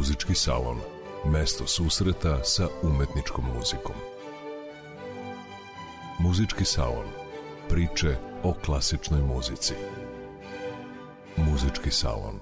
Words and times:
Muzički 0.00 0.34
salon. 0.34 0.78
Mesto 1.32 1.66
susreta 1.66 2.44
sa 2.44 2.68
umetničkom 2.82 3.44
muzikom. 3.56 3.94
Muzički 6.18 6.64
salon. 6.64 7.06
Priče 7.68 8.16
o 8.42 8.54
klasičnoj 8.64 9.20
muzici. 9.20 9.74
Muzički 11.36 11.90
salon. 11.90 12.40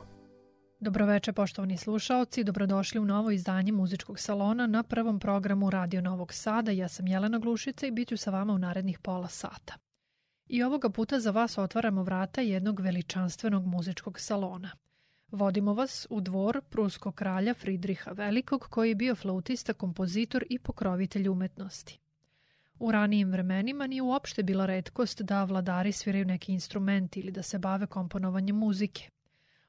Dobroveče 0.80 1.32
poštovani 1.32 1.76
slušaoci, 1.76 2.44
dobrodošli 2.44 3.00
u 3.00 3.04
novo 3.04 3.30
izdanje 3.30 3.72
Muzičkog 3.72 4.18
salona 4.18 4.66
na 4.66 4.82
prvom 4.82 5.18
programu 5.18 5.70
Radio 5.70 6.00
Novog 6.00 6.32
Sada. 6.32 6.70
Ja 6.70 6.88
sam 6.88 7.06
Jelena 7.06 7.38
Glušica 7.38 7.86
i 7.86 7.90
bit 7.90 8.08
ću 8.08 8.16
sa 8.16 8.30
vama 8.30 8.52
u 8.52 8.58
narednih 8.58 8.98
pola 8.98 9.28
sata. 9.28 9.74
I 10.46 10.62
ovoga 10.62 10.90
puta 10.90 11.20
za 11.20 11.30
vas 11.30 11.58
otvaramo 11.58 12.02
vrata 12.02 12.40
jednog 12.40 12.80
veličanstvenog 12.80 13.66
muzičkog 13.66 14.20
salona– 14.20 14.70
Vodimo 15.30 15.74
vas 15.74 16.06
u 16.10 16.20
dvor 16.20 16.60
pruskog 16.70 17.14
kralja 17.14 17.54
Fridriha 17.54 18.10
Velikog 18.12 18.66
koji 18.70 18.88
je 18.88 18.94
bio 18.94 19.14
flautista, 19.14 19.72
kompozitor 19.72 20.44
i 20.50 20.58
pokrovitelj 20.58 21.28
umetnosti. 21.28 21.98
U 22.78 22.92
ranijim 22.92 23.30
vremenima 23.30 23.86
nije 23.86 24.02
uopšte 24.02 24.42
bila 24.42 24.66
redkost 24.66 25.22
da 25.22 25.44
vladari 25.44 25.92
sviraju 25.92 26.24
neki 26.24 26.52
instrument 26.52 27.16
ili 27.16 27.32
da 27.32 27.42
se 27.42 27.58
bave 27.58 27.86
komponovanjem 27.86 28.56
muzike. 28.56 29.08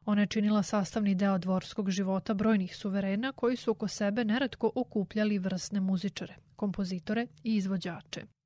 Ona 0.05 0.21
je 0.21 0.27
činila 0.27 0.63
sastavni 0.63 1.15
deo 1.15 1.37
dvorskog 1.37 1.89
života 1.89 2.33
brojnih 2.33 2.75
suverena 2.75 3.31
koji 3.31 3.55
su 3.55 3.71
oko 3.71 3.87
sebe 3.87 4.25
neretko 4.25 4.71
okupljali 4.75 5.39
vrsne 5.39 5.79
muzičare, 5.79 6.35
kompozitore 6.55 7.27
i 7.43 7.55
izvođače. 7.55 8.38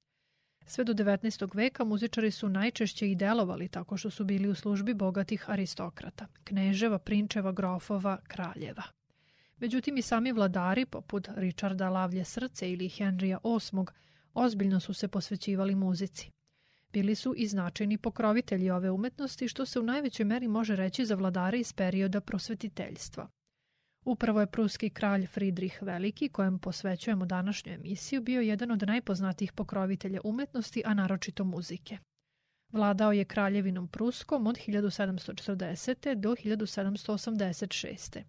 Sve 0.66 0.84
do 0.84 0.94
19. 0.94 1.56
veka 1.56 1.84
muzičari 1.84 2.32
su 2.32 2.50
najčešće 2.50 3.12
i 3.12 3.16
delovali 3.16 3.68
tako 3.68 3.98
što 3.98 4.10
su 4.10 4.24
bili 4.24 4.48
u 4.48 4.56
službi 4.56 4.94
bogatih 4.94 5.50
aristokrata, 5.50 6.28
kneževa, 6.44 7.00
prinčeva, 7.00 7.52
grofova, 7.52 8.18
kraljeva. 8.28 8.84
Međutim 9.58 9.98
i 9.98 10.02
sami 10.02 10.32
vladari, 10.32 10.86
poput 10.86 11.28
Richarda 11.36 11.90
Lavlje 11.90 12.26
srce 12.26 12.72
ili 12.72 12.90
Henrija 12.90 13.40
VIII, 13.44 13.86
ozbiljno 14.34 14.80
su 14.80 14.94
se 14.94 15.08
posvećivali 15.08 15.76
muzici. 15.76 16.32
Bili 16.94 17.16
su 17.16 17.34
i 17.38 17.48
značajni 17.48 17.98
pokrovitelji 17.98 18.70
ove 18.70 18.92
umetnosti, 18.92 19.48
što 19.48 19.66
se 19.66 19.80
u 19.80 19.84
najvećoj 19.84 20.26
meri 20.26 20.48
može 20.48 20.76
reći 20.76 21.06
za 21.06 21.16
vladare 21.16 21.60
iz 21.60 21.74
perioda 21.74 22.22
prosvetiteljstva– 22.22 23.28
Upravo 24.06 24.40
je 24.40 24.48
pruski 24.48 24.90
kralj 24.90 25.28
Fridrih 25.28 25.78
Veliki, 25.82 26.30
kojem 26.30 26.60
posvećujemo 26.60 27.26
današnju 27.26 27.74
emisiju, 27.74 28.22
bio 28.22 28.42
jedan 28.42 28.72
od 28.72 28.84
najpoznatijih 28.88 29.52
pokrovitelja 29.52 30.20
umetnosti, 30.24 30.84
a 30.86 30.94
naročito 30.94 31.44
muzike. 31.44 31.98
Vladao 32.72 33.12
je 33.12 33.26
kraljevinom 33.26 33.88
Pruskom 33.88 34.48
od 34.48 34.58
1740. 34.68 36.16
do 36.16 36.30
1786. 36.32 38.24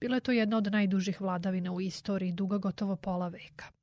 Bila 0.00 0.16
je 0.16 0.20
to 0.20 0.32
jedna 0.32 0.56
od 0.56 0.72
najdužih 0.72 1.20
vladavina 1.20 1.72
u 1.72 1.80
istoriji, 1.80 2.32
duga 2.32 2.58
gotovo 2.58 2.96
pola 2.96 3.28
veka. 3.28 3.75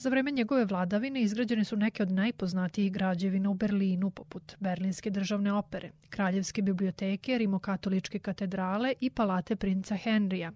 Za 0.00 0.08
vreme 0.08 0.30
njegove 0.30 0.64
vladavine 0.64 1.22
izgrađene 1.22 1.64
su 1.64 1.76
neke 1.76 2.02
od 2.02 2.12
najpoznatijih 2.12 2.92
građevina 2.92 3.50
u 3.50 3.54
Berlinu, 3.54 4.10
poput 4.10 4.56
Berlinske 4.60 5.10
državne 5.10 5.52
opere, 5.52 5.90
Kraljevske 6.10 6.62
biblioteke, 6.62 7.38
Rimokatoličke 7.38 8.18
katedrale 8.18 8.94
i 9.00 9.10
palate 9.10 9.56
princa 9.56 9.96
Henrija. 9.96 10.52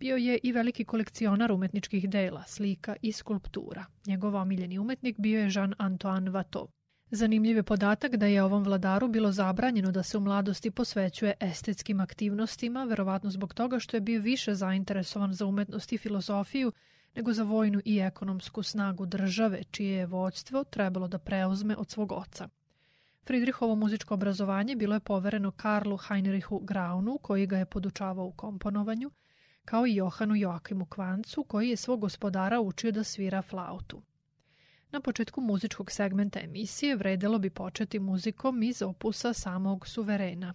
Bio 0.00 0.16
je 0.16 0.38
i 0.42 0.52
veliki 0.52 0.84
kolekcionar 0.84 1.52
umetničkih 1.52 2.10
dela, 2.10 2.44
slika 2.46 2.96
i 3.02 3.12
skulptura. 3.12 3.84
Njegov 4.06 4.34
omiljeni 4.34 4.78
umetnik 4.78 5.18
bio 5.18 5.40
je 5.40 5.50
Jean-Antoine 5.50 6.30
Watteau. 6.30 6.66
Zanimljiv 7.10 7.56
je 7.56 7.62
podatak 7.62 8.16
da 8.16 8.26
je 8.26 8.42
ovom 8.42 8.64
vladaru 8.64 9.08
bilo 9.08 9.32
zabranjeno 9.32 9.92
da 9.92 10.02
se 10.02 10.18
u 10.18 10.20
mladosti 10.20 10.70
posvećuje 10.70 11.34
estetskim 11.40 12.00
aktivnostima, 12.00 12.84
verovatno 12.84 13.30
zbog 13.30 13.54
toga 13.54 13.78
što 13.78 13.96
je 13.96 14.00
bio 14.00 14.20
više 14.20 14.54
zainteresovan 14.54 15.32
za 15.32 15.46
umetnost 15.46 15.92
i 15.92 15.98
filozofiju 15.98 16.72
nego 17.14 17.32
za 17.32 17.42
vojnu 17.42 17.80
i 17.84 17.98
ekonomsku 17.98 18.62
snagu 18.62 19.06
države, 19.06 19.64
čije 19.70 19.96
je 19.96 20.06
vođstvo 20.06 20.64
trebalo 20.64 21.08
da 21.08 21.18
preuzme 21.18 21.76
od 21.76 21.90
svog 21.90 22.12
oca. 22.12 22.48
Friedrichovo 23.26 23.74
muzičko 23.74 24.14
obrazovanje 24.14 24.76
bilo 24.76 24.94
je 24.94 25.00
povereno 25.00 25.50
Karlu 25.50 25.96
Heinrichu 25.96 26.58
Graunu, 26.58 27.18
koji 27.22 27.46
ga 27.46 27.58
je 27.58 27.66
podučavao 27.66 28.26
u 28.26 28.32
komponovanju, 28.32 29.10
kao 29.64 29.86
i 29.86 29.94
Johanu 29.94 30.36
Joakimu 30.36 30.86
Kvancu, 30.86 31.44
koji 31.44 31.68
je 31.68 31.76
svog 31.76 32.00
gospodara 32.00 32.60
učio 32.60 32.92
da 32.92 33.04
svira 33.04 33.42
flautu. 33.42 34.02
Na 34.90 35.00
početku 35.00 35.40
muzičkog 35.40 35.90
segmenta 35.90 36.40
emisije 36.40 36.96
vredelo 36.96 37.38
bi 37.38 37.50
početi 37.50 37.98
muzikom 37.98 38.62
iz 38.62 38.82
opusa 38.82 39.32
samog 39.32 39.86
suverena. 39.86 40.54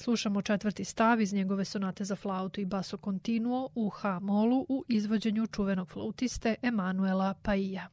Slušamo 0.00 0.42
četvrti 0.42 0.84
stav 0.84 1.20
iz 1.20 1.32
njegove 1.32 1.64
sonate 1.64 2.04
za 2.04 2.16
flautu 2.16 2.60
i 2.60 2.64
baso 2.64 2.96
continuo 2.96 3.68
u 3.74 3.88
H-molu 3.88 4.66
u 4.68 4.84
izvođenju 4.88 5.46
čuvenog 5.46 5.88
flautiste 5.88 6.54
Emanuela 6.62 7.34
Paija. 7.42 7.88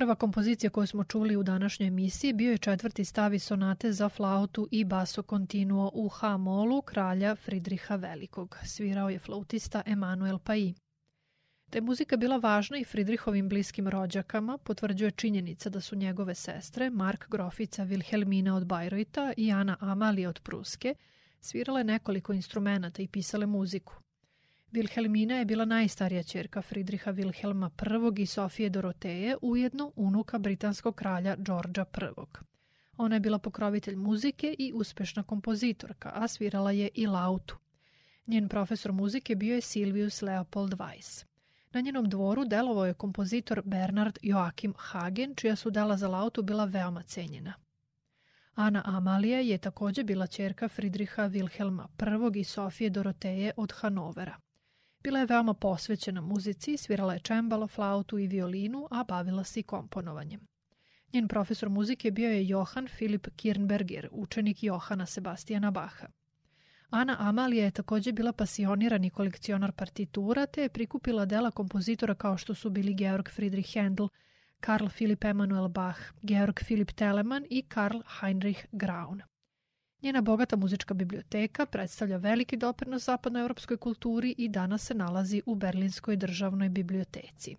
Prva 0.00 0.14
kompozicija 0.14 0.70
koju 0.70 0.86
smo 0.86 1.04
čuli 1.04 1.36
u 1.36 1.42
današnjoj 1.42 1.86
emisiji 1.86 2.32
bio 2.32 2.50
je 2.50 2.58
četvrti 2.58 3.04
stavi 3.04 3.38
sonate 3.38 3.92
za 3.92 4.08
flautu 4.08 4.68
i 4.70 4.84
baso 4.84 5.22
continuo 5.22 5.90
u 5.94 6.08
H-molu 6.08 6.82
kralja 6.82 7.36
Fridriha 7.36 7.96
Velikog. 7.96 8.56
Svirao 8.64 9.10
je 9.10 9.18
flautista 9.18 9.82
Emanuel 9.86 10.38
Pai. 10.38 10.74
Da 11.66 11.80
muzika 11.80 12.16
bila 12.16 12.36
važna 12.36 12.78
i 12.78 12.84
Fridrihovim 12.84 13.48
bliskim 13.48 13.88
rođakama 13.88 14.58
potvrđuje 14.58 15.10
činjenica 15.10 15.70
da 15.70 15.80
su 15.80 15.96
njegove 15.96 16.34
sestre, 16.34 16.90
Mark 16.90 17.28
Grofica 17.28 17.84
Wilhelmina 17.84 18.50
od 18.56 18.66
Bajrojta 18.66 19.32
i 19.36 19.52
Ana 19.52 19.76
Amalija 19.80 20.28
od 20.28 20.40
Pruske, 20.40 20.94
svirale 21.40 21.84
nekoliko 21.84 22.32
instrumenta 22.32 23.02
i 23.02 23.08
pisale 23.08 23.46
muziku. 23.46 23.94
Wilhelmina 24.72 25.34
je 25.34 25.44
bila 25.44 25.64
najstarija 25.64 26.22
čerka 26.22 26.62
Fridriha 26.62 27.12
Wilhelma 27.12 27.70
I 28.18 28.22
i 28.22 28.26
Sofije 28.26 28.68
Doroteje, 28.68 29.36
ujedno 29.42 29.92
unuka 29.96 30.38
britanskog 30.38 30.94
kralja 30.94 31.36
Đorđa 31.36 31.84
I. 31.98 32.38
Ona 32.96 33.16
je 33.16 33.20
bila 33.20 33.38
pokrovitelj 33.38 33.96
muzike 33.96 34.54
i 34.58 34.72
uspešna 34.74 35.22
kompozitorka, 35.22 36.12
a 36.14 36.28
svirala 36.28 36.70
je 36.70 36.88
i 36.94 37.06
lautu. 37.06 37.56
Njen 38.26 38.48
profesor 38.48 38.92
muzike 38.92 39.34
bio 39.34 39.54
je 39.54 39.60
Silvius 39.60 40.22
Leopold 40.22 40.74
Weiss. 40.74 41.24
Na 41.72 41.80
njenom 41.80 42.08
dvoru 42.08 42.44
delovao 42.44 42.86
je 42.86 42.94
kompozitor 42.94 43.62
Bernard 43.64 44.18
Joachim 44.22 44.74
Hagen, 44.76 45.34
čija 45.34 45.56
su 45.56 45.70
dela 45.70 45.96
za 45.96 46.08
lautu 46.08 46.42
bila 46.42 46.64
veoma 46.64 47.02
cenjena. 47.02 47.54
Ana 48.54 48.82
Amalija 48.84 49.40
je 49.40 49.58
takođe 49.58 50.04
bila 50.04 50.26
čerka 50.26 50.68
Fridriha 50.68 51.22
Wilhelma 51.22 51.86
I 52.34 52.40
i 52.40 52.44
Sofije 52.44 52.90
Doroteje 52.90 53.52
od 53.56 53.72
Hanovera. 53.72 54.36
Bila 55.02 55.18
je 55.18 55.26
veoma 55.26 55.54
posvećena 55.54 56.20
muzici, 56.20 56.76
svirala 56.76 57.14
je 57.14 57.20
čembalo, 57.20 57.66
flautu 57.66 58.18
i 58.18 58.26
violinu, 58.26 58.88
a 58.90 59.04
bavila 59.04 59.44
se 59.44 59.60
i 59.60 59.62
komponovanjem. 59.62 60.40
Njen 61.12 61.28
profesor 61.28 61.68
muzike 61.68 62.10
bio 62.10 62.30
je 62.30 62.48
Johann 62.48 62.88
Philipp 62.96 63.26
Kirnberger, 63.36 64.08
učenik 64.12 64.62
Johana 64.62 65.06
Sebastijana 65.06 65.70
Baha. 65.70 66.06
Ana 66.90 67.16
Amalija 67.18 67.64
je 67.64 67.70
takođe 67.70 68.12
bila 68.12 68.32
pasionirani 68.32 69.10
kolekcionar 69.10 69.72
partitura, 69.72 70.46
te 70.46 70.62
je 70.62 70.68
prikupila 70.68 71.24
dela 71.24 71.50
kompozitora 71.50 72.14
kao 72.14 72.36
što 72.36 72.54
su 72.54 72.70
bili 72.70 72.94
Georg 72.94 73.28
Friedrich 73.30 73.76
Händel, 73.76 74.08
Karl 74.60 74.88
Philipp 74.88 75.24
Emanuel 75.24 75.68
Bach, 75.68 76.00
Georg 76.22 76.60
Philipp 76.66 76.92
Telemann 76.92 77.46
i 77.50 77.62
Karl 77.62 77.98
Heinrich 78.20 78.66
Graun. 78.72 79.22
Njena 80.02 80.20
bogata 80.20 80.56
muzička 80.56 80.94
biblioteka 80.94 81.66
predstavlja 81.66 82.16
veliki 82.16 82.56
doprinos 82.56 83.04
zapadnoevropskoj 83.04 83.76
kulturi 83.76 84.34
i 84.38 84.48
danas 84.48 84.86
se 84.86 84.94
nalazi 84.94 85.42
u 85.46 85.54
Berlinskoj 85.54 86.16
državnoj 86.16 86.68
biblioteci. 86.68 87.56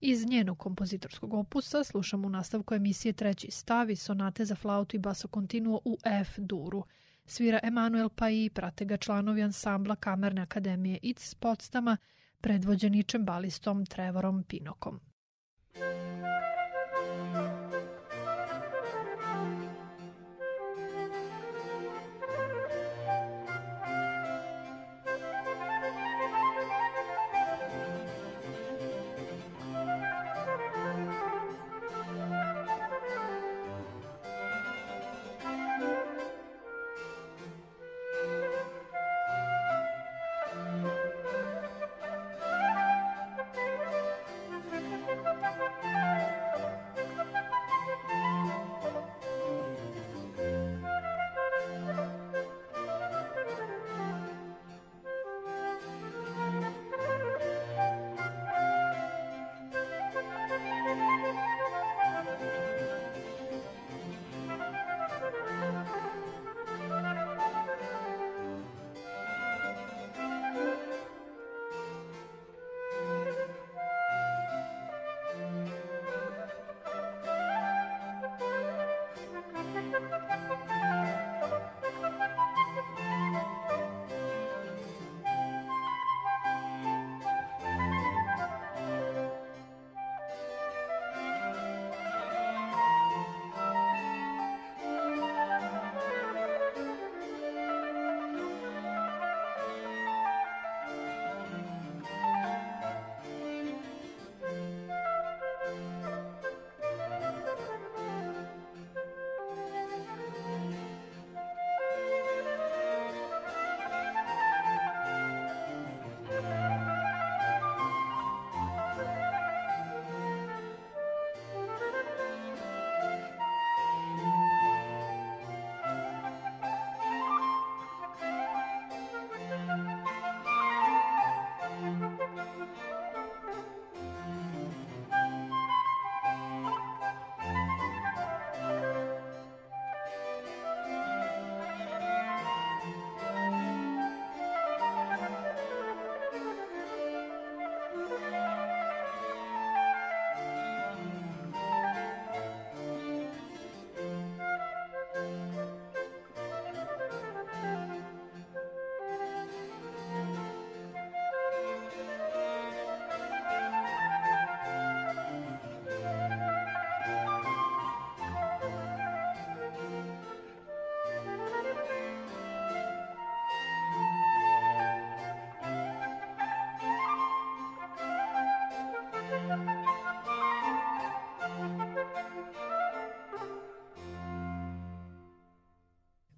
Iz 0.00 0.26
njenog 0.26 0.58
kompozitorskog 0.58 1.34
opusa 1.34 1.84
slušamo 1.84 2.26
u 2.26 2.30
nastavku 2.30 2.74
emisije 2.74 3.12
Treći 3.12 3.50
stav 3.50 3.90
i 3.90 3.96
sonate 3.96 4.44
za 4.44 4.54
flautu 4.54 4.96
i 4.96 4.98
baso 4.98 5.28
continuo 5.28 5.80
u 5.84 5.98
F 6.04 6.38
duru. 6.38 6.84
Svira 7.24 7.60
Emanuel 7.62 8.08
Pai, 8.08 8.50
prate 8.54 8.84
ga 8.84 8.96
članovi 8.96 9.42
ansambla 9.42 9.96
Kamerne 9.96 10.42
akademije 10.42 10.98
iz 11.02 11.34
Potsdama, 11.34 11.96
predvođeni 12.40 13.02
čembalistom 13.02 13.86
Trevorom 13.86 14.42
Pinokom. 14.42 15.00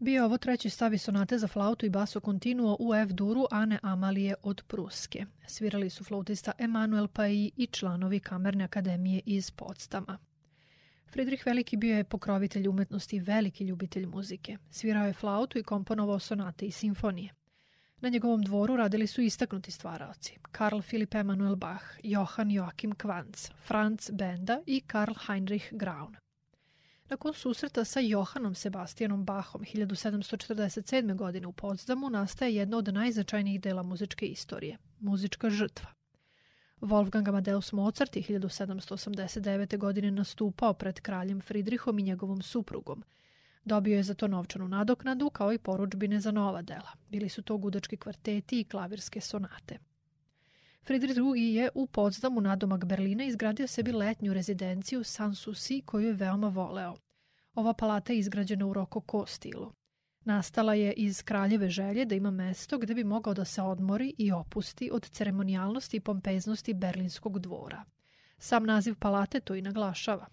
Bio 0.09 0.25
ovo 0.25 0.39
treći 0.39 0.71
stavi 0.71 0.99
sonate 0.99 1.39
za 1.39 1.49
flautu 1.49 1.87
i 1.87 1.91
baso 1.91 2.21
continuo 2.21 2.77
u 2.81 2.95
F 2.95 3.11
duru 3.11 3.47
Ane 3.51 3.79
Amalije 3.83 4.35
od 4.43 4.63
Pruske. 4.67 5.25
Svirali 5.47 5.91
su 5.91 6.05
flautista 6.05 6.53
Emanuel 6.59 7.09
Pai 7.09 7.51
i 7.57 7.67
članovi 7.67 8.21
Kamerne 8.21 8.65
akademije 8.65 9.21
iz 9.27 9.51
Podstama. 9.51 10.19
Friedrich 11.07 11.47
Veliki 11.47 11.77
bio 11.77 11.97
je 11.97 12.05
pokrovitelj 12.05 12.69
umetnosti 12.69 13.17
i 13.17 13.21
veliki 13.21 13.65
ljubitelj 13.65 14.07
muzike. 14.07 14.57
Svirao 14.71 15.07
je 15.07 15.13
flautu 15.13 15.59
i 15.59 15.63
komponovao 15.63 16.19
sonate 16.19 16.67
i 16.67 16.71
simfonije. 16.71 17.35
Na 18.01 18.09
njegovom 18.09 18.43
dvoru 18.43 18.77
radili 18.77 19.07
su 19.07 19.23
istaknuti 19.23 19.71
stvaraoci 19.71 20.39
Karl 20.53 20.81
Philipp 20.81 21.15
Emanuel 21.15 21.57
Bach, 21.57 21.85
Johann 22.03 22.51
Joachim 22.51 22.93
Quantz, 22.93 23.51
Franz 23.67 24.11
Benda 24.13 24.61
i 24.67 24.81
Karl 24.81 25.13
Heinrich 25.27 25.67
Graun. 25.73 26.17
Nakon 27.11 27.35
susreta 27.35 27.85
sa 27.85 28.01
Johanom 28.01 28.55
Sebastianom 28.55 29.25
Bachom 29.25 29.63
1747. 29.63 31.17
godine 31.17 31.47
u 31.47 31.53
Potsdamu 31.53 32.11
nastaje 32.11 32.55
jedno 32.55 32.79
od 32.79 32.95
najznačajnijih 32.95 33.61
dela 33.61 33.83
muzičke 33.83 34.27
istorije– 34.27 34.77
muzička 35.01 35.51
žrtva. 35.51 35.87
Wolfgang 36.81 37.29
Amadeus 37.29 37.73
Mozart 37.73 38.17
je 38.17 38.23
1789. 38.23 39.79
godine 39.79 40.11
nastupao 40.11 40.75
pred 40.75 41.01
kraljem 41.01 41.41
Fridrihom 41.41 41.99
i 41.99 42.03
njegovom 42.03 42.43
suprugom. 42.43 43.05
Dobio 43.65 43.97
je 43.97 44.03
za 44.03 44.15
to 44.15 44.29
novčanu 44.29 44.69
nadoknadu 44.69 45.31
kao 45.31 45.53
i 45.53 45.59
poručbine 45.59 46.21
za 46.21 46.31
nova 46.31 46.63
dela. 46.63 46.91
Bili 47.09 47.29
su 47.29 47.43
to 47.43 47.57
gudački 47.57 47.97
kvarteti 47.97 48.61
i 48.61 48.65
klavirske 48.65 49.21
sonate. 49.21 49.79
Friedrich 50.89 51.19
II 51.19 51.55
je 51.55 51.71
u 51.75 51.87
Potsdamu 51.87 52.41
nadomak 52.41 52.85
Berlina 52.85 53.25
izgradio 53.25 53.67
sebi 53.67 53.93
letnju 53.93 54.35
rezidenciju 54.35 55.05
Sanssouci 55.05 55.83
koju 55.87 56.07
je 56.07 56.13
veoma 56.13 56.49
voleo. 56.49 56.95
Ova 57.55 57.75
palata 57.75 58.13
je 58.13 58.19
izgrađena 58.19 58.67
u 58.67 58.73
rokoko 58.73 59.27
stilu. 59.27 59.73
Nastala 60.25 60.75
je 60.75 60.93
iz 60.93 61.23
kraljeve 61.23 61.71
želje 61.71 62.05
da 62.05 62.15
ima 62.15 62.31
mesto 62.31 62.79
gde 62.79 62.95
bi 62.95 63.05
mogao 63.05 63.35
da 63.35 63.45
se 63.45 63.63
odmori 63.63 64.15
i 64.19 64.33
opusti 64.33 64.91
od 64.93 65.09
ceremonijalnosti 65.09 65.97
i 65.97 66.01
pompeznosti 66.01 66.75
berlinskog 66.75 67.39
dvora. 67.39 67.85
Sam 68.39 68.65
naziv 68.65 68.95
palate 68.99 69.41
to 69.41 69.55
i 69.55 69.63
naglašava, 69.63 70.27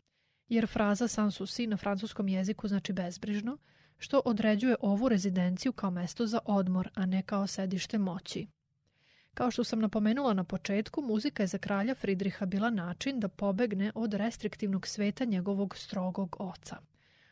jer 0.48 0.68
fraza 0.68 1.08
Sanssouci 1.08 1.68
na 1.68 1.78
francuskom 1.78 2.28
jeziku 2.28 2.68
znači 2.68 2.94
bezbrižno, 2.94 3.58
što 3.98 4.22
određuje 4.26 4.76
ovu 4.82 5.10
rezidenciju 5.10 5.74
kao 5.74 5.92
mesto 5.92 6.28
za 6.28 6.40
odmor, 6.46 6.90
a 6.94 7.06
ne 7.06 7.24
kao 7.24 7.48
sedište 7.48 7.98
moći. 7.98 8.48
Kao 9.36 9.52
što 9.52 9.64
sam 9.64 9.80
napomenula 9.80 10.34
na 10.34 10.44
početku, 10.44 11.02
muzika 11.02 11.44
je 11.44 11.48
za 11.48 11.58
kralja 11.58 11.96
Fridriha 11.96 12.46
bila 12.46 12.70
način 12.70 13.20
da 13.20 13.28
pobegne 13.28 13.92
od 13.96 14.14
restriktivnog 14.14 14.88
sveta 14.88 15.26
njegovog 15.26 15.76
strogog 15.78 16.36
oca. 16.40 16.78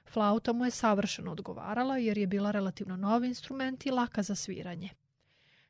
Flauta 0.09 0.53
mu 0.53 0.65
je 0.65 0.71
savršeno 0.71 1.31
odgovarala 1.31 1.97
jer 1.97 2.17
je 2.17 2.27
bila 2.27 2.51
relativno 2.51 2.97
nov 2.97 3.23
instrument 3.23 3.85
i 3.85 3.91
laka 3.91 4.23
za 4.23 4.35
sviranje. 4.35 4.89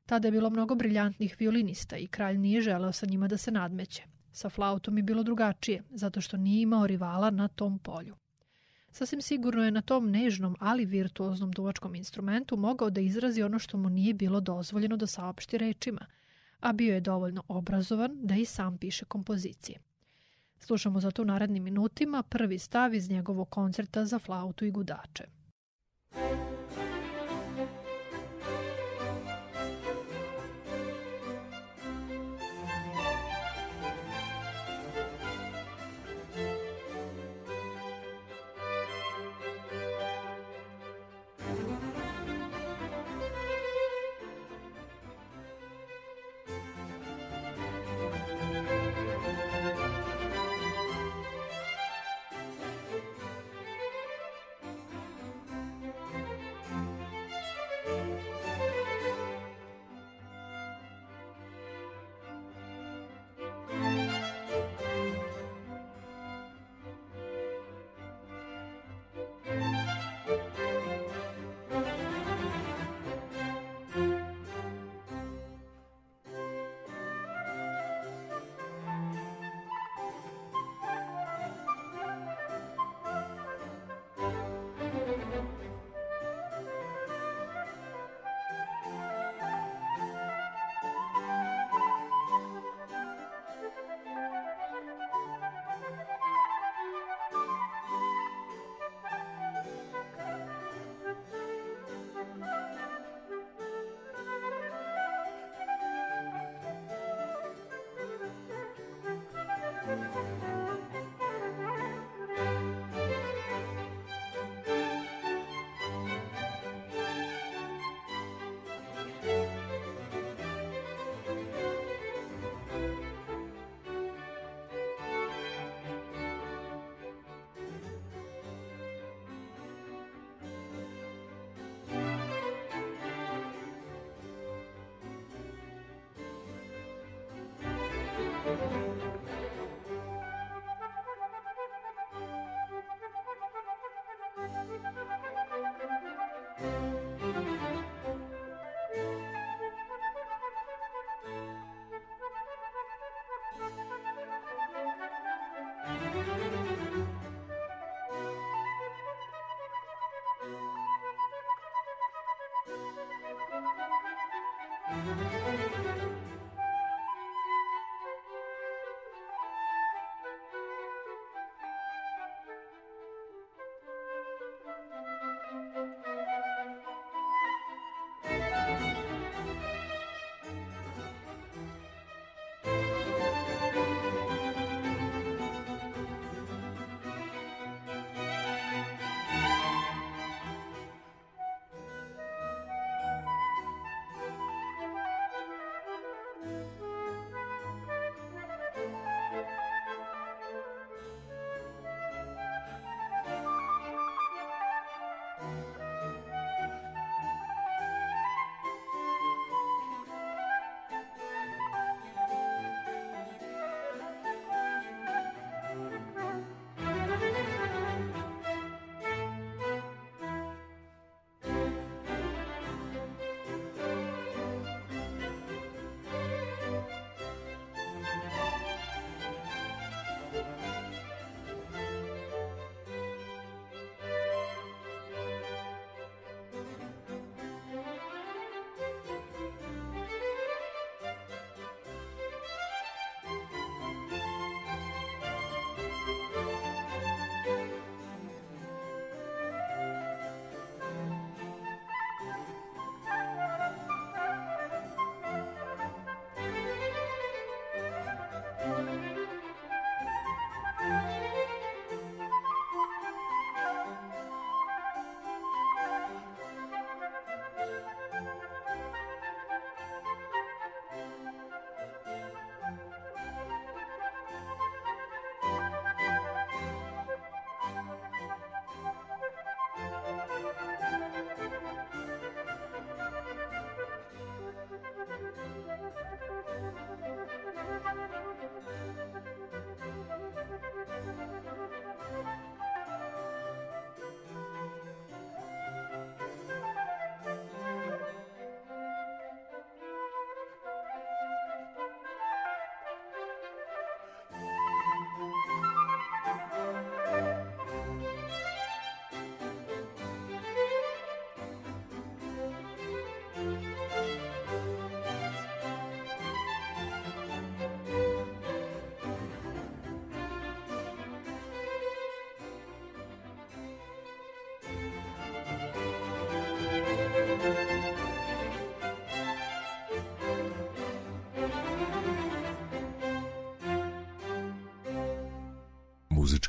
Tada 0.05 0.27
je 0.27 0.31
bilo 0.31 0.49
mnogo 0.49 0.75
briljantnih 0.75 1.35
violinista 1.39 1.97
i 1.97 2.07
kralj 2.07 2.37
nije 2.37 2.61
želeo 2.61 2.91
sa 2.91 3.05
njima 3.05 3.27
da 3.27 3.37
se 3.37 3.51
nadmeće. 3.51 4.03
Sa 4.31 4.49
flautom 4.49 4.97
je 4.97 5.03
bilo 5.03 5.23
drugačije, 5.23 5.83
zato 5.89 6.21
što 6.21 6.37
nije 6.37 6.61
imao 6.61 6.87
rivala 6.87 7.29
na 7.29 7.47
tom 7.47 7.79
polju. 7.79 8.15
Sasvim 8.91 9.21
sigurno 9.21 9.65
je 9.65 9.71
na 9.71 9.81
tom 9.81 10.11
nežnom, 10.11 10.55
ali 10.59 10.85
virtuoznom 10.85 11.51
duvačkom 11.51 11.95
instrumentu 11.95 12.57
mogao 12.57 12.89
da 12.89 13.01
izrazi 13.01 13.43
ono 13.43 13.59
što 13.59 13.77
mu 13.77 13.89
nije 13.89 14.13
bilo 14.13 14.39
dozvoljeno 14.39 14.97
da 14.97 15.07
saopšti 15.07 15.57
rečima– 15.57 16.05
a 16.63 16.73
bio 16.73 16.93
je 16.93 16.99
dovoljno 16.99 17.43
obrazovan 17.47 18.19
da 18.21 18.35
i 18.35 18.45
sam 18.45 18.77
piše 18.77 19.05
kompozicije. 19.05 19.79
Slušamo 20.59 20.99
zato 20.99 21.21
u 21.21 21.25
narednim 21.25 21.63
minutima 21.63 22.23
prvi 22.23 22.59
stav 22.59 22.93
iz 22.93 23.09
njegovog 23.09 23.49
koncerta 23.49 24.05
za 24.05 24.19
flautu 24.19 24.65
i 24.65 24.71
gudače. 24.71 25.23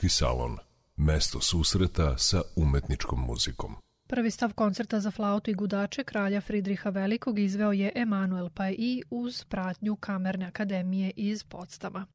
Muzički 0.04 0.18
salon. 0.18 0.58
Mesto 0.96 1.40
susreta 1.40 2.18
sa 2.18 2.42
umetničkom 2.56 3.20
muzikom. 3.26 3.76
Prvi 4.06 4.30
stav 4.30 4.52
koncerta 4.52 5.00
za 5.00 5.10
flautu 5.10 5.50
i 5.50 5.54
gudače 5.54 6.04
kralja 6.04 6.40
Fridriha 6.40 6.90
Velikog 6.90 7.38
izveo 7.38 7.72
je 7.72 7.92
Emanuel 7.94 8.50
Paji 8.50 9.02
uz 9.10 9.44
pratnju 9.44 9.96
Kamerne 9.96 10.46
akademije 10.46 11.12
iz 11.16 11.44
Podstama. 11.44 12.06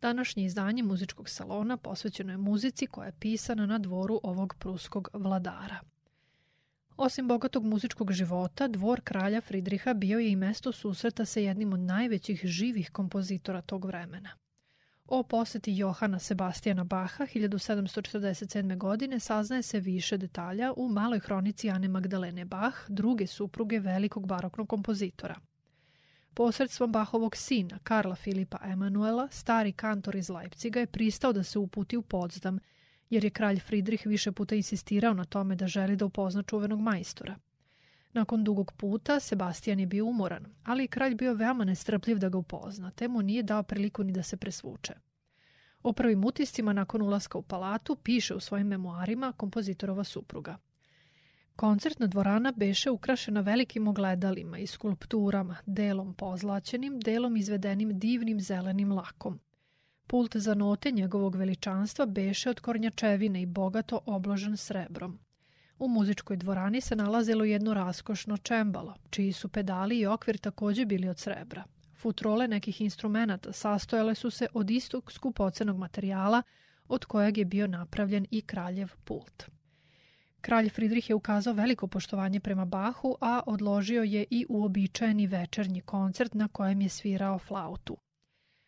Današnje 0.00 0.44
izdanje 0.44 0.82
muzičkog 0.82 1.28
salona 1.28 1.76
posvećeno 1.76 2.32
je 2.32 2.36
muzici 2.36 2.86
koja 2.86 3.06
je 3.06 3.18
pisana 3.20 3.66
na 3.66 3.78
dvoru 3.78 4.20
ovog 4.22 4.54
pruskog 4.58 5.08
vladara. 5.12 5.80
Osim 6.96 7.28
bogatog 7.28 7.64
muzičkog 7.64 8.12
života, 8.12 8.68
dvor 8.68 9.00
kralja 9.00 9.40
Fridriha 9.40 9.94
bio 9.94 10.18
je 10.18 10.30
i 10.30 10.36
mesto 10.36 10.72
susreta 10.72 11.24
sa 11.24 11.40
jednim 11.40 11.72
od 11.72 11.80
najvećih 11.80 12.40
živih 12.44 12.90
kompozitora 12.90 13.60
tog 13.60 13.84
vremena. 13.84 14.43
O 15.08 15.22
poseti 15.22 15.76
Johana 15.76 16.18
Sebastijana 16.18 16.84
Baha 16.84 17.26
1747. 17.26 18.76
godine 18.76 19.20
saznaje 19.20 19.62
se 19.62 19.80
više 19.80 20.16
detalja 20.16 20.72
u 20.76 20.88
maloj 20.88 21.18
hronici 21.18 21.70
Ane 21.70 21.88
Magdalene 21.88 22.44
Bach, 22.44 22.76
druge 22.88 23.26
supruge 23.26 23.78
velikog 23.78 24.26
baroknog 24.26 24.68
kompozitora. 24.68 25.36
Posredstvom 26.34 26.92
Bahovog 26.92 27.36
sina, 27.36 27.78
Karla 27.82 28.14
Filipa 28.14 28.58
Emanuela, 28.64 29.28
stari 29.30 29.72
kantor 29.72 30.16
iz 30.16 30.30
Leipciga 30.30 30.80
je 30.80 30.86
pristao 30.86 31.32
da 31.32 31.42
se 31.42 31.58
uputi 31.58 31.96
u 31.96 32.02
Potsdam, 32.02 32.58
jer 33.10 33.24
je 33.24 33.30
kralj 33.30 33.60
Fridrih 33.60 34.06
više 34.06 34.32
puta 34.32 34.54
insistirao 34.54 35.14
na 35.14 35.24
tome 35.24 35.56
da 35.56 35.66
želi 35.66 35.96
da 35.96 36.04
upozna 36.04 36.42
čuvenog 36.42 36.80
majstora. 36.80 37.36
Nakon 38.14 38.44
dugog 38.44 38.72
puta, 38.72 39.20
Sebastijan 39.20 39.80
je 39.80 39.86
bio 39.86 40.06
umoran, 40.06 40.46
ali 40.64 40.88
kralj 40.88 41.14
bio 41.14 41.34
veoma 41.34 41.64
nestrpljiv 41.64 42.18
da 42.18 42.28
ga 42.28 42.38
upozna, 42.38 42.90
te 42.90 43.08
mu 43.08 43.22
nije 43.22 43.42
dao 43.42 43.62
priliku 43.62 44.04
ni 44.04 44.12
da 44.12 44.22
se 44.22 44.36
presvuče. 44.36 44.94
O 45.82 45.92
prvim 45.92 46.24
utiscima 46.24 46.72
nakon 46.72 47.02
ulaska 47.02 47.38
u 47.38 47.42
palatu 47.42 47.96
piše 47.96 48.34
u 48.34 48.40
svojim 48.40 48.66
memoarima 48.66 49.32
kompozitorova 49.32 50.04
supruga. 50.04 50.58
Koncertna 51.56 52.06
dvorana 52.06 52.52
beše 52.56 52.90
ukrašena 52.90 53.40
velikim 53.40 53.88
ogledalima 53.88 54.58
i 54.58 54.66
skulpturama, 54.66 55.56
delom 55.66 56.14
pozlaćenim, 56.14 57.00
delom 57.00 57.36
izvedenim 57.36 57.98
divnim 57.98 58.40
zelenim 58.40 58.92
lakom. 58.92 59.40
Pult 60.06 60.36
za 60.36 60.54
note 60.54 60.90
njegovog 60.90 61.36
veličanstva 61.36 62.06
beše 62.06 62.50
od 62.50 62.60
kornjačevine 62.60 63.42
i 63.42 63.46
bogato 63.46 64.00
obložen 64.06 64.56
srebrom. 64.56 65.18
U 65.78 65.88
muzičkoj 65.88 66.36
dvorani 66.36 66.80
se 66.80 66.96
nalazilo 66.96 67.44
jedno 67.44 67.74
raskošno 67.74 68.36
čembalo, 68.36 68.94
čiji 69.10 69.32
su 69.32 69.48
pedali 69.48 69.98
i 69.98 70.06
okvir 70.06 70.38
takođe 70.38 70.84
bili 70.84 71.08
od 71.08 71.18
srebra. 71.18 71.64
Futrole 71.96 72.48
nekih 72.48 72.80
instrumenta 72.80 73.52
sastojale 73.52 74.14
su 74.14 74.30
se 74.30 74.46
od 74.54 74.70
istog 74.70 75.12
skupocenog 75.12 75.78
materijala 75.78 76.42
od 76.88 77.04
kojeg 77.04 77.38
je 77.38 77.44
bio 77.44 77.66
napravljen 77.66 78.26
i 78.30 78.42
kraljev 78.42 78.88
pult. 79.04 79.44
Kralj 80.40 80.68
Fridrih 80.68 81.10
je 81.10 81.14
ukazao 81.14 81.54
veliko 81.54 81.86
poštovanje 81.86 82.40
prema 82.40 82.64
Bahu, 82.64 83.16
a 83.20 83.40
odložio 83.46 84.02
je 84.02 84.26
i 84.30 84.46
uobičajeni 84.48 85.26
večernji 85.26 85.80
koncert 85.80 86.34
na 86.34 86.48
kojem 86.48 86.80
je 86.80 86.88
svirao 86.88 87.38
flautu. 87.38 87.96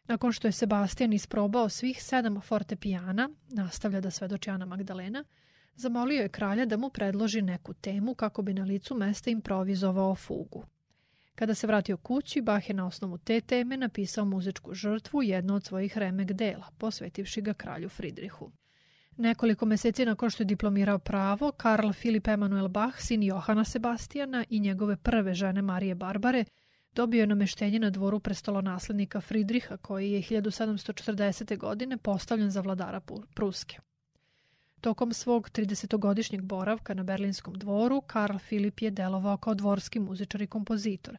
Nakon 0.08 0.32
što 0.32 0.48
je 0.48 0.52
Sebastian 0.52 1.12
isprobao 1.12 1.68
svih 1.68 2.02
sedam 2.02 2.40
fortepijana, 2.40 3.30
nastavlja 3.48 4.00
da 4.00 4.10
svedoči 4.10 4.50
Ana 4.50 4.66
Magdalena, 4.66 5.24
zamolio 5.76 6.22
je 6.22 6.28
kralja 6.28 6.66
da 6.66 6.76
mu 6.76 6.90
predloži 6.90 7.42
neku 7.42 7.74
temu 7.74 8.14
kako 8.14 8.42
bi 8.42 8.54
na 8.54 8.64
licu 8.64 8.94
mesta 8.94 9.30
improvizovao 9.30 10.14
fugu. 10.14 10.64
Kada 11.34 11.54
se 11.54 11.66
vratio 11.66 11.96
kući, 11.96 12.40
Bach 12.40 12.68
je 12.68 12.74
na 12.74 12.86
osnovu 12.86 13.18
te 13.18 13.40
teme 13.40 13.76
napisao 13.76 14.24
muzičku 14.24 14.74
žrtvu 14.74 15.22
jedno 15.22 15.54
od 15.54 15.64
svojih 15.64 15.98
remek 15.98 16.32
dela, 16.32 16.66
posvetivši 16.78 17.40
ga 17.40 17.54
kralju 17.54 17.88
Fridrihu. 17.88 18.52
Nekoliko 19.16 19.66
meseci 19.66 20.04
nakon 20.04 20.30
što 20.30 20.42
je 20.42 20.46
diplomirao 20.46 20.98
pravo, 20.98 21.52
Karl 21.52 21.92
Filip 21.92 22.28
Emanuel 22.28 22.68
Bach, 22.68 23.00
sin 23.00 23.22
Johana 23.22 23.64
Sebastijana 23.64 24.44
i 24.50 24.60
njegove 24.60 24.96
prve 24.96 25.34
žene 25.34 25.62
Marije 25.62 25.94
Barbare, 25.94 26.44
dobio 26.92 27.20
je 27.20 27.26
nameštenje 27.26 27.78
na 27.78 27.90
dvoru 27.90 28.20
prestolonaslednika 28.20 29.20
Fridriha, 29.20 29.76
koji 29.76 30.12
je 30.12 30.22
1740. 30.22 31.58
godine 31.58 31.96
postavljen 31.96 32.50
za 32.50 32.60
vladara 32.60 33.00
Pruske. 33.34 33.78
Tokom 34.86 35.12
svog 35.12 35.50
30-godišnjeg 35.50 36.42
boravka 36.42 36.94
na 36.94 37.02
Berlinskom 37.02 37.54
dvoru, 37.54 38.00
Karl 38.00 38.38
Filip 38.38 38.80
je 38.80 38.90
delovao 38.90 39.36
kao 39.36 39.54
dvorski 39.54 40.00
muzičar 40.00 40.42
i 40.42 40.46
kompozitor, 40.46 41.16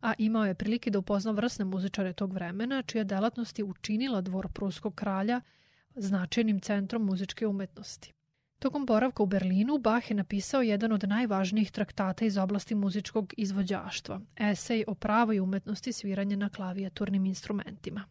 a 0.00 0.12
imao 0.18 0.44
je 0.44 0.54
prilike 0.54 0.90
da 0.90 0.98
upozna 0.98 1.32
vrsne 1.32 1.64
muzičare 1.64 2.12
tog 2.12 2.32
vremena, 2.32 2.82
čija 2.82 3.04
delatnost 3.04 3.58
je 3.58 3.64
učinila 3.64 4.20
dvor 4.20 4.48
pruskog 4.52 4.94
kralja 4.94 5.40
značajnim 5.94 6.60
centrom 6.60 7.04
muzičke 7.04 7.46
umetnosti. 7.46 8.12
Tokom 8.58 8.86
boravka 8.86 9.22
u 9.22 9.26
Berlinu, 9.26 9.78
Bach 9.78 10.10
je 10.10 10.16
napisao 10.16 10.62
jedan 10.62 10.92
od 10.92 11.08
najvažnijih 11.08 11.70
traktata 11.70 12.24
iz 12.24 12.38
oblasti 12.38 12.74
muzičkog 12.74 13.34
izvođaštva, 13.36 14.20
esej 14.36 14.84
o 14.86 14.94
pravoj 14.94 15.40
umetnosti 15.40 15.92
sviranja 15.92 16.36
na 16.36 16.48
klavijaturnim 16.48 17.26
instrumentima 17.26 18.04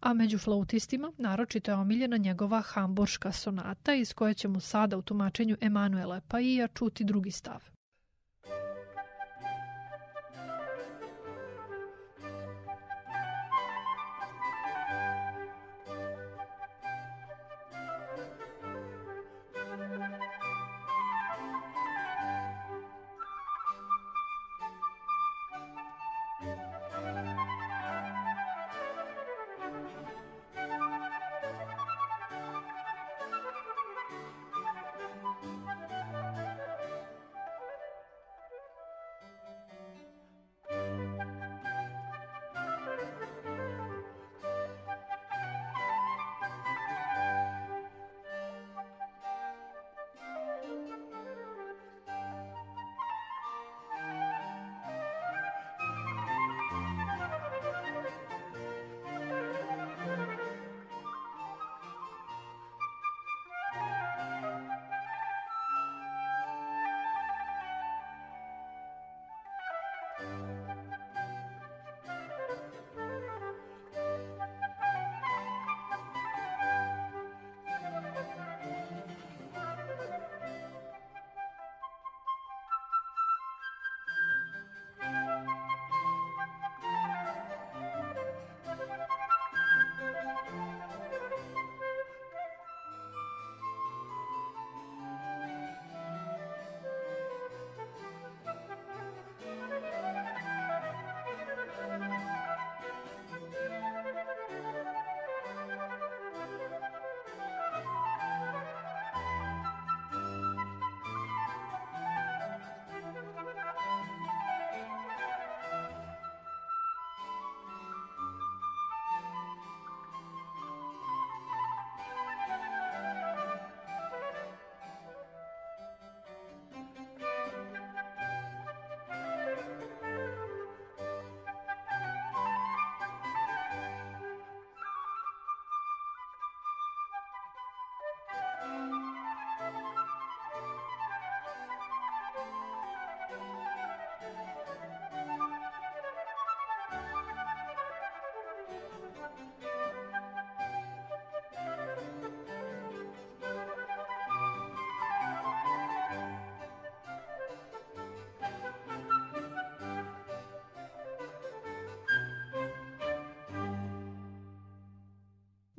a 0.00 0.14
među 0.14 0.38
flautistima 0.38 1.12
naročito 1.18 1.70
je 1.70 1.76
omiljena 1.76 2.16
njegova 2.16 2.60
hamburška 2.60 3.32
sonata 3.32 3.94
iz 3.94 4.12
koje 4.12 4.34
ćemo 4.34 4.60
sada 4.60 4.96
u 4.96 5.02
tumačenju 5.02 5.56
Emanuela 5.60 6.20
Paija 6.20 6.68
čuti 6.68 7.04
drugi 7.04 7.30
stav. 7.30 7.79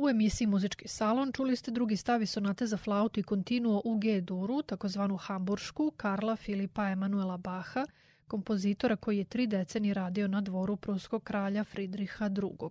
U 0.02 0.10
emisiji 0.10 0.48
Muzički 0.48 0.88
salon 0.88 1.32
čuli 1.32 1.56
ste 1.56 1.72
drugi 1.72 1.98
stavi 1.98 2.26
sonate 2.26 2.66
za 2.68 2.78
flautu 2.78 3.20
i 3.20 3.24
kontinuo 3.24 3.82
u 3.86 3.98
G-duru, 3.98 4.62
takozvanu 4.62 5.18
hamburšku, 5.18 5.92
Karla 5.98 6.36
Filipa 6.36 6.90
Emanuela 6.90 7.38
Baha, 7.38 7.86
kompozitora 8.28 8.96
koji 8.96 9.18
je 9.18 9.24
tri 9.24 9.48
decenije 9.48 9.94
radio 9.94 10.28
na 10.28 10.42
dvoru 10.42 10.76
pruskog 10.76 11.24
kralja 11.24 11.64
Fridriha 11.64 12.26
II. 12.26 12.70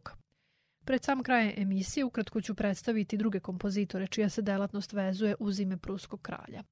Pred 0.84 1.04
sam 1.04 1.22
kraj 1.22 1.54
emisije 1.56 2.04
ukratko 2.04 2.40
ću 2.40 2.54
predstaviti 2.54 3.16
druge 3.16 3.40
kompozitore 3.40 4.06
čija 4.06 4.28
se 4.28 4.42
delatnost 4.42 4.92
vezuje 4.92 5.34
uz 5.38 5.60
ime 5.60 5.76
pruskog 5.76 6.22
kralja. 6.22 6.62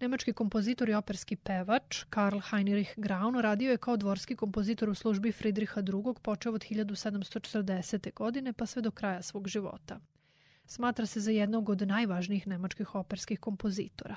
Nemački 0.00 0.32
kompozitor 0.32 0.88
i 0.88 0.94
operski 0.94 1.36
pevač 1.36 2.04
Karl 2.10 2.38
Heinrich 2.50 2.90
Graun 2.96 3.40
radio 3.40 3.70
je 3.70 3.76
kao 3.76 3.96
dvorski 3.96 4.36
kompozitor 4.36 4.88
u 4.88 4.94
službi 4.94 5.32
Fridriha 5.32 5.80
II. 5.80 6.14
počeo 6.22 6.52
od 6.52 6.64
1740. 6.64 8.14
godine 8.14 8.52
pa 8.52 8.66
sve 8.66 8.82
do 8.82 8.90
kraja 8.90 9.22
svog 9.22 9.48
života. 9.48 10.00
Smatra 10.66 11.06
se 11.06 11.20
za 11.20 11.30
jednog 11.30 11.68
od 11.68 11.82
najvažnijih 11.82 12.46
nemačkih 12.46 12.94
operskih 12.94 13.40
kompozitora. 13.40 14.16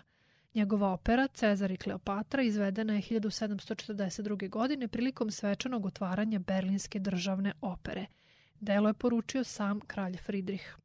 Njegova 0.54 0.92
opera 0.94 1.28
Cezar 1.28 1.72
i 1.72 1.78
Kleopatra 1.78 2.44
izvedena 2.44 2.94
je 2.94 3.02
1742. 3.02 4.50
godine 4.50 4.88
prilikom 4.88 5.32
svečanog 5.32 5.86
otvaranja 5.86 6.40
Berlinske 6.40 7.00
državne 7.00 7.54
opere. 7.62 8.06
Delo 8.60 8.90
je 8.90 8.94
poručio 8.94 9.44
sam 9.44 9.80
kralj 9.80 10.18
Fridrih. 10.18 10.78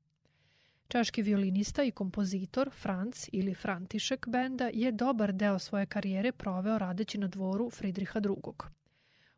Češki 0.88 1.22
violinista 1.22 1.83
i 1.83 1.90
kompozitor 1.90 2.70
Franz 2.70 3.29
ili 3.33 3.55
František 3.55 4.29
benda 4.29 4.70
je 4.72 4.92
dobar 4.92 5.33
deo 5.33 5.59
svoje 5.59 5.87
karijere 5.87 6.33
proveo 6.33 6.79
radeći 6.79 7.18
na 7.18 7.29
dvoru 7.29 7.70
Fridriha 7.70 8.20
II. 8.25 8.53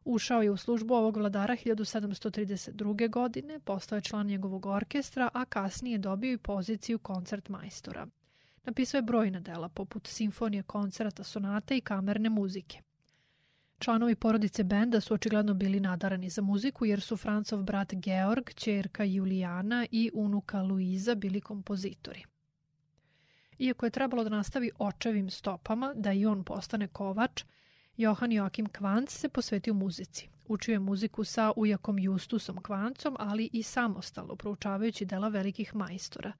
Ušao 0.04 0.42
je 0.42 0.50
u 0.50 0.56
službu 0.56 0.94
ovog 0.94 1.16
vladara 1.16 1.56
1732. 1.56 3.10
godine, 3.10 3.60
postao 3.60 3.96
je 3.96 4.02
član 4.02 4.26
njegovog 4.26 4.66
orkestra, 4.66 5.28
a 5.34 5.44
kasnije 5.44 5.98
dobio 5.98 6.32
i 6.32 6.38
poziciju 6.38 6.98
koncertmajstora. 6.98 8.06
Napisao 8.64 8.98
je 8.98 9.02
brojna 9.02 9.40
dela, 9.40 9.68
poput 9.68 10.06
simfonije, 10.06 10.62
koncerata, 10.62 11.24
sonate 11.24 11.76
i 11.76 11.80
kamerne 11.80 12.28
muzike. 12.28 12.82
Članovi 13.78 14.14
porodice 14.14 14.64
benda 14.64 15.00
su 15.00 15.14
očigledno 15.14 15.54
bili 15.54 15.80
nadarani 15.80 16.30
za 16.30 16.42
muziku 16.42 16.84
jer 16.86 17.00
su 17.00 17.16
Francov 17.16 17.62
brat 17.62 17.94
Georg, 17.94 18.50
čerka 18.54 19.04
Julijana 19.04 19.86
i 19.90 20.10
unuka 20.14 20.62
Luiza 20.62 21.14
bili 21.14 21.40
kompozitori. 21.40 22.24
Iako 23.58 23.86
je 23.86 23.90
trebalo 23.90 24.24
da 24.24 24.30
nastavi 24.30 24.70
očevim 24.78 25.30
stopama, 25.30 25.92
da 25.96 26.12
i 26.12 26.26
on 26.26 26.44
postane 26.44 26.88
kovač, 26.88 27.44
Johan 27.96 28.32
Joachim 28.32 28.66
Kvanc 28.66 29.10
se 29.10 29.28
posvetio 29.28 29.74
muzici. 29.74 30.28
Učio 30.48 30.72
je 30.72 30.78
muziku 30.78 31.24
sa 31.24 31.52
ujakom 31.56 31.98
Justusom 31.98 32.62
Kvancom, 32.62 33.16
ali 33.18 33.50
i 33.52 33.62
samostalno, 33.62 34.36
proučavajući 34.36 35.04
dela 35.04 35.28
velikih 35.28 35.74
majstora. 35.74 36.32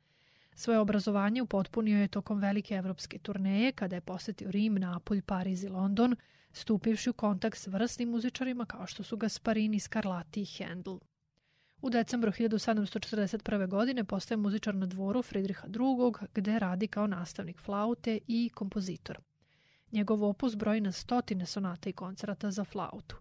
Svoje 0.54 0.78
obrazovanje 0.78 1.42
upotpunio 1.42 2.00
je 2.00 2.08
tokom 2.08 2.38
velike 2.38 2.74
evropske 2.74 3.18
turneje, 3.18 3.72
kada 3.72 3.96
je 3.96 4.00
posetio 4.00 4.50
Rim, 4.50 4.74
Napolj, 4.74 5.22
Pariz 5.22 5.64
i 5.64 5.68
London– 5.68 6.16
stupivši 6.58 7.10
u 7.10 7.12
kontakt 7.12 7.58
s 7.58 7.66
vrsnim 7.66 8.08
muzičarima 8.08 8.64
kao 8.64 8.86
što 8.86 9.02
su 9.02 9.16
Gasparini, 9.16 9.80
Scarlatti 9.80 10.42
i 10.42 10.46
Handel. 10.58 10.98
U 11.82 11.90
decembru 11.90 12.32
1741. 12.32 13.68
godine 13.68 14.04
postaje 14.04 14.36
muzičar 14.36 14.74
na 14.74 14.86
dvoru 14.86 15.22
Fridriha 15.22 15.66
II. 15.66 16.28
gde 16.34 16.58
radi 16.58 16.86
kao 16.86 17.06
nastavnik 17.06 17.60
flaute 17.60 18.18
i 18.26 18.50
kompozitor. 18.54 19.18
Njegov 19.92 20.24
opus 20.24 20.56
broji 20.56 20.80
na 20.80 20.92
stotine 20.92 21.46
sonata 21.46 21.90
i 21.90 21.92
koncerata 21.92 22.50
za 22.50 22.64
flautu. 22.64 23.16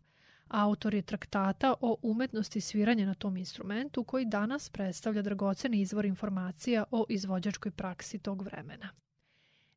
Autor 0.48 0.94
je 0.94 1.02
traktata 1.02 1.74
o 1.82 1.98
umetnosti 2.02 2.62
sviranja 2.62 3.06
na 3.06 3.14
tom 3.14 3.38
instrumentu 3.38 4.04
koji 4.04 4.26
danas 4.26 4.70
predstavlja 4.70 5.22
dragoceni 5.22 5.82
izvor 5.82 6.06
informacija 6.06 6.84
o 6.92 7.06
izvođačkoj 7.10 7.72
praksi 7.72 8.20
tog 8.20 8.42
vremena. 8.42 8.90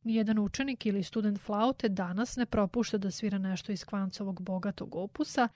Nijedan 0.02 0.38
učenik 0.38 0.86
ili 0.86 1.02
student 1.02 1.40
flaute 1.40 1.88
danas 1.88 2.36
ne 2.36 2.46
propušta 2.46 2.98
da 2.98 3.10
svira 3.10 3.38
nešto 3.38 3.72
iz 3.72 3.84
Kvancovog 3.84 4.42
bogatog 4.42 4.94
opusa, 4.94 5.48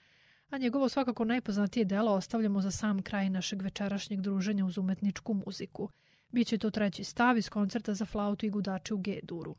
a 0.49 0.57
njegovo 0.57 0.89
svakako 0.89 1.25
najpoznatije 1.25 1.85
delo 1.85 2.11
ostavljamo 2.11 2.61
za 2.61 2.71
sam 2.71 3.01
kraj 3.01 3.29
našeg 3.29 3.61
večerašnjeg 3.61 4.21
druženja 4.21 4.65
uz 4.65 4.77
umetničku 4.77 5.33
muziku. 5.33 5.89
Biće 6.29 6.57
to 6.57 6.71
treći 6.71 7.03
stav 7.03 7.37
iz 7.37 7.49
koncerta 7.49 7.93
za 7.93 8.05
flautu 8.05 8.45
i 8.45 8.49
gudače 8.49 8.93
u 8.93 8.97
G-duru. 8.97 9.55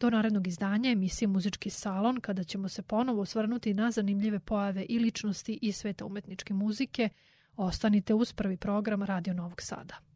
Do 0.00 0.10
narednog 0.10 0.46
izdanja 0.46 0.90
emisije 0.90 1.28
Muzički 1.28 1.70
salon, 1.70 2.20
kada 2.20 2.44
ćemo 2.44 2.68
se 2.68 2.82
ponovo 2.82 3.22
osvrnuti 3.22 3.74
na 3.74 3.90
zanimljive 3.90 4.38
pojave 4.38 4.86
i 4.88 4.98
ličnosti 4.98 5.58
i 5.62 5.72
sveta 5.72 6.04
umetničke 6.04 6.54
muzike, 6.54 7.08
ostanite 7.56 8.14
uz 8.14 8.32
prvi 8.32 8.56
program 8.56 9.02
Radio 9.02 9.34
Novog 9.34 9.62
Sada. 9.62 10.15